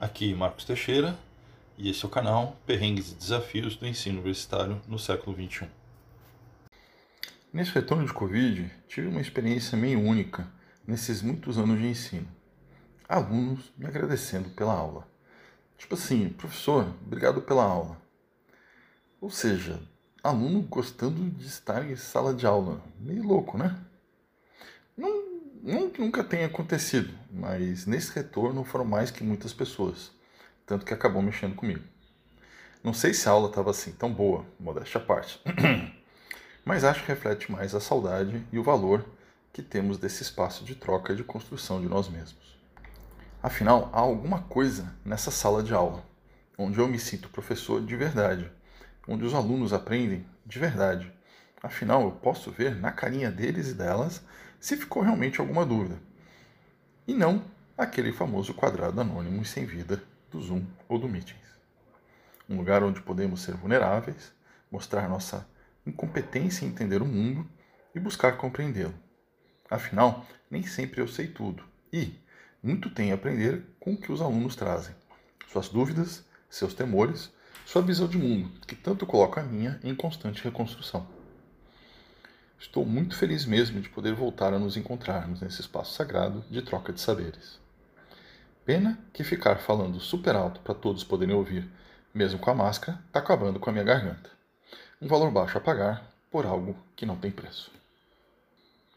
Aqui 0.00 0.32
Marcos 0.32 0.64
Teixeira 0.64 1.18
e 1.76 1.90
esse 1.90 2.04
é 2.04 2.06
o 2.06 2.10
canal 2.10 2.56
Perrengues 2.64 3.10
e 3.10 3.16
Desafios 3.16 3.74
do 3.74 3.84
Ensino 3.84 4.18
Universitário 4.18 4.80
no 4.86 4.96
século 4.96 5.34
XXI. 5.34 5.66
Nesse 7.52 7.72
retorno 7.72 8.06
de 8.06 8.12
Covid, 8.12 8.70
tive 8.86 9.08
uma 9.08 9.20
experiência 9.20 9.76
meio 9.76 10.00
única 10.00 10.46
nesses 10.86 11.20
muitos 11.20 11.58
anos 11.58 11.80
de 11.80 11.88
ensino. 11.88 12.28
Alunos 13.08 13.72
me 13.76 13.86
agradecendo 13.86 14.50
pela 14.50 14.72
aula. 14.72 15.04
Tipo 15.76 15.94
assim, 15.94 16.28
professor, 16.28 16.94
obrigado 17.04 17.42
pela 17.42 17.64
aula. 17.64 18.00
Ou 19.20 19.30
seja, 19.30 19.80
aluno 20.22 20.62
gostando 20.62 21.28
de 21.28 21.44
estar 21.44 21.84
em 21.90 21.96
sala 21.96 22.32
de 22.32 22.46
aula. 22.46 22.80
Meio 23.00 23.24
louco, 23.24 23.58
né? 23.58 23.76
Não, 24.96 25.27
não 25.68 25.90
que 25.90 26.00
nunca 26.00 26.24
tenha 26.24 26.46
acontecido, 26.46 27.12
mas 27.30 27.84
nesse 27.84 28.10
retorno 28.14 28.64
foram 28.64 28.86
mais 28.86 29.10
que 29.10 29.22
muitas 29.22 29.52
pessoas, 29.52 30.10
tanto 30.64 30.86
que 30.86 30.94
acabou 30.94 31.20
mexendo 31.20 31.54
comigo. 31.54 31.84
Não 32.82 32.94
sei 32.94 33.12
se 33.12 33.28
a 33.28 33.32
aula 33.32 33.50
estava 33.50 33.70
assim 33.70 33.92
tão 33.92 34.10
boa, 34.10 34.46
modéstia 34.58 34.98
à 34.98 35.04
parte, 35.04 35.38
mas 36.64 36.84
acho 36.84 37.02
que 37.02 37.08
reflete 37.08 37.52
mais 37.52 37.74
a 37.74 37.80
saudade 37.80 38.42
e 38.50 38.58
o 38.58 38.62
valor 38.62 39.04
que 39.52 39.62
temos 39.62 39.98
desse 39.98 40.22
espaço 40.22 40.64
de 40.64 40.74
troca 40.74 41.12
e 41.12 41.16
de 41.16 41.24
construção 41.24 41.82
de 41.82 41.88
nós 41.88 42.08
mesmos. 42.08 42.58
Afinal, 43.42 43.90
há 43.92 44.00
alguma 44.00 44.40
coisa 44.42 44.94
nessa 45.04 45.30
sala 45.30 45.62
de 45.62 45.74
aula, 45.74 46.02
onde 46.56 46.78
eu 46.78 46.88
me 46.88 46.98
sinto 46.98 47.28
professor 47.28 47.84
de 47.84 47.94
verdade, 47.94 48.50
onde 49.06 49.24
os 49.24 49.34
alunos 49.34 49.74
aprendem 49.74 50.24
de 50.46 50.58
verdade. 50.58 51.12
Afinal, 51.62 52.02
eu 52.02 52.12
posso 52.12 52.50
ver 52.50 52.76
na 52.76 52.92
carinha 52.92 53.30
deles 53.30 53.68
e 53.68 53.74
delas 53.74 54.22
se 54.60 54.76
ficou 54.76 55.02
realmente 55.02 55.40
alguma 55.40 55.66
dúvida. 55.66 55.98
E 57.06 57.14
não 57.14 57.44
aquele 57.76 58.12
famoso 58.12 58.54
quadrado 58.54 59.00
anônimo 59.00 59.42
e 59.42 59.44
sem 59.44 59.66
vida 59.66 60.02
do 60.30 60.40
Zoom 60.40 60.64
ou 60.88 60.98
do 60.98 61.08
Meetings. 61.08 61.48
Um 62.48 62.56
lugar 62.56 62.82
onde 62.82 63.00
podemos 63.00 63.42
ser 63.42 63.54
vulneráveis, 63.54 64.32
mostrar 64.70 65.08
nossa 65.08 65.46
incompetência 65.86 66.64
em 66.64 66.68
entender 66.68 67.02
o 67.02 67.06
mundo 67.06 67.48
e 67.94 68.00
buscar 68.00 68.36
compreendê-lo. 68.36 68.94
Afinal, 69.70 70.26
nem 70.50 70.62
sempre 70.62 71.00
eu 71.00 71.08
sei 71.08 71.26
tudo 71.26 71.64
e 71.92 72.14
muito 72.62 72.90
tenho 72.90 73.12
a 73.12 73.14
aprender 73.14 73.64
com 73.78 73.94
o 73.94 73.96
que 73.96 74.12
os 74.12 74.20
alunos 74.20 74.56
trazem, 74.56 74.94
suas 75.50 75.68
dúvidas, 75.68 76.24
seus 76.48 76.74
temores, 76.74 77.32
sua 77.64 77.82
visão 77.82 78.08
de 78.08 78.18
mundo, 78.18 78.50
que 78.66 78.74
tanto 78.74 79.06
coloca 79.06 79.40
a 79.40 79.44
minha 79.44 79.78
em 79.82 79.94
constante 79.94 80.42
reconstrução. 80.42 81.17
Estou 82.60 82.84
muito 82.84 83.16
feliz 83.16 83.46
mesmo 83.46 83.80
de 83.80 83.88
poder 83.88 84.14
voltar 84.14 84.52
a 84.52 84.58
nos 84.58 84.76
encontrarmos 84.76 85.40
nesse 85.40 85.60
espaço 85.60 85.94
sagrado 85.94 86.44
de 86.50 86.60
troca 86.60 86.92
de 86.92 87.00
saberes. 87.00 87.60
Pena 88.64 88.98
que 89.12 89.22
ficar 89.22 89.58
falando 89.58 90.00
super 90.00 90.34
alto 90.34 90.60
para 90.60 90.74
todos 90.74 91.04
poderem 91.04 91.36
ouvir, 91.36 91.70
mesmo 92.12 92.40
com 92.40 92.50
a 92.50 92.54
máscara, 92.54 92.98
está 93.06 93.20
acabando 93.20 93.60
com 93.60 93.70
a 93.70 93.72
minha 93.72 93.84
garganta. 93.84 94.30
Um 95.00 95.06
valor 95.06 95.30
baixo 95.30 95.56
a 95.56 95.60
pagar 95.60 96.10
por 96.30 96.44
algo 96.44 96.76
que 96.96 97.06
não 97.06 97.16
tem 97.16 97.30
preço. 97.30 97.77